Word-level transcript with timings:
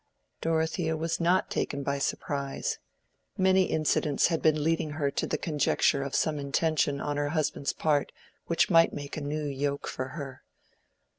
Dorothea 0.41 0.97
was 0.97 1.19
not 1.21 1.51
taken 1.51 1.83
by 1.83 1.99
surprise: 1.99 2.79
many 3.37 3.65
incidents 3.65 4.29
had 4.29 4.41
been 4.41 4.63
leading 4.63 4.93
her 4.97 5.11
to 5.11 5.27
the 5.27 5.37
conjecture 5.37 6.01
of 6.01 6.15
some 6.15 6.39
intention 6.39 6.99
on 6.99 7.17
her 7.17 7.29
husband's 7.29 7.71
part 7.71 8.11
which 8.47 8.71
might 8.71 8.93
make 8.93 9.15
a 9.15 9.21
new 9.21 9.43
yoke 9.45 9.87
for 9.87 10.07
her. 10.17 10.41